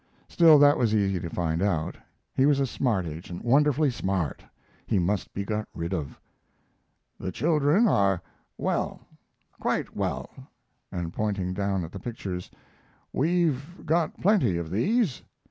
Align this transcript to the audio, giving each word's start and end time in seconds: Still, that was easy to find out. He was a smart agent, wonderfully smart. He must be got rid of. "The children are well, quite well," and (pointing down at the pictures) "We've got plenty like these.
Still, 0.27 0.57
that 0.57 0.79
was 0.79 0.95
easy 0.95 1.19
to 1.19 1.29
find 1.29 1.61
out. 1.61 1.95
He 2.33 2.47
was 2.47 2.59
a 2.59 2.65
smart 2.65 3.05
agent, 3.05 3.45
wonderfully 3.45 3.91
smart. 3.91 4.41
He 4.87 4.97
must 4.97 5.31
be 5.31 5.45
got 5.45 5.67
rid 5.75 5.93
of. 5.93 6.19
"The 7.19 7.31
children 7.31 7.87
are 7.87 8.19
well, 8.57 8.99
quite 9.59 9.95
well," 9.95 10.31
and 10.91 11.13
(pointing 11.13 11.53
down 11.53 11.83
at 11.83 11.91
the 11.91 11.99
pictures) 11.99 12.49
"We've 13.13 13.85
got 13.85 14.19
plenty 14.19 14.59
like 14.59 14.71
these. 14.71 15.21